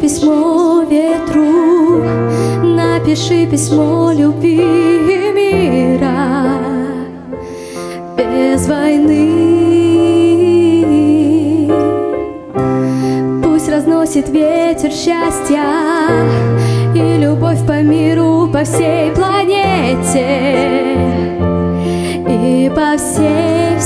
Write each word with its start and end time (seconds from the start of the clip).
Письмо 0.00 0.82
ветру, 0.88 2.02
напиши 2.62 3.46
письмо 3.46 4.12
любви 4.12 5.32
мира 5.34 6.58
без 8.16 8.68
войны. 8.68 9.32
Пусть 13.42 13.68
разносит 13.68 14.28
ветер 14.28 14.90
счастья 14.90 15.64
и 16.94 17.18
любовь 17.18 17.66
по 17.66 17.82
миру, 17.82 18.48
по 18.52 18.64
всей 18.64 19.10
планете 19.12 20.26
и 22.28 22.70
по 22.74 22.96
всей 22.96 23.80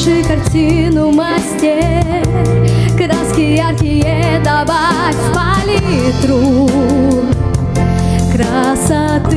Напиши 0.00 0.22
картину 0.24 1.12
мастер 1.12 2.24
Краски 2.96 3.56
яркие 3.56 4.40
добавь 4.42 5.14
в 5.14 5.34
палитру. 5.34 6.70
Красоты. 8.32 9.36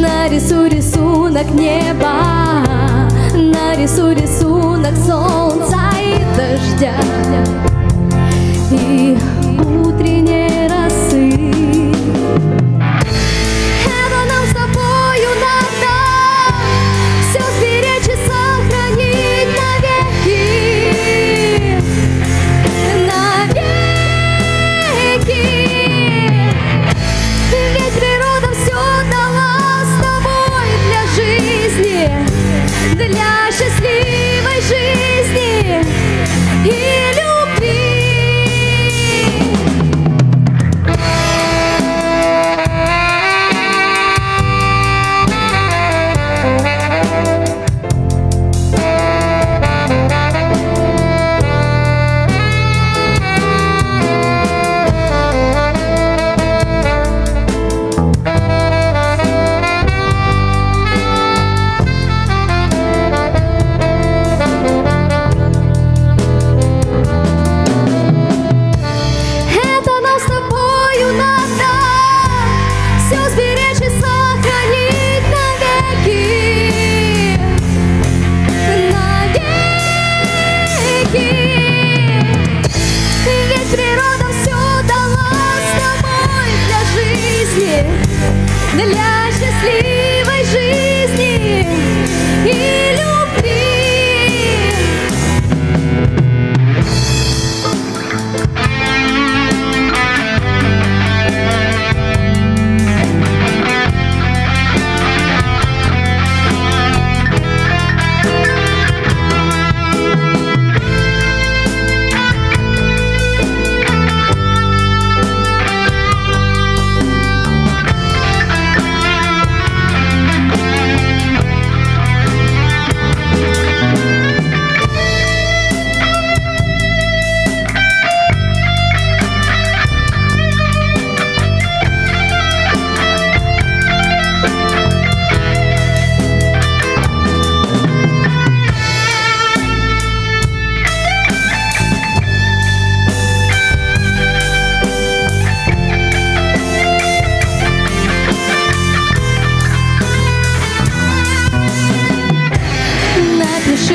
Нарисуй 0.00 0.70
рисунок 0.70 1.48
неба. 1.54 3.06
Нарисуй 3.34 4.16
рисунок 4.16 4.96
солнца 5.06 5.78
и 6.02 6.16
дождя. 6.36 6.96
И 8.72 9.16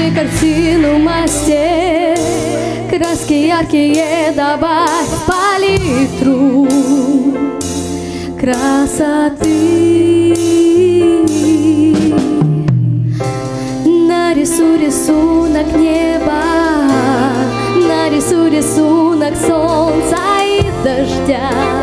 Напиши 0.06 0.16
картину 0.16 1.00
мастер 1.00 2.18
Краски 2.90 3.48
яркие 3.48 4.32
добавь 4.36 5.10
палитру 5.26 6.68
Красоты. 8.40 9.56
Нарисуй 13.86 14.78
рисунок 14.86 15.76
неба 15.76 16.44
Нарисуй 17.88 18.50
рисунок 18.50 19.34
солнца 19.36 20.18
и 20.44 20.62
дождя 20.84 21.75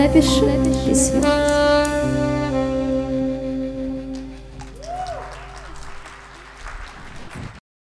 Напиши 0.00 0.58
письмо 0.86 1.69